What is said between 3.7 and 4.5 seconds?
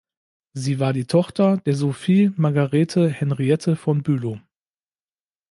von Bülow.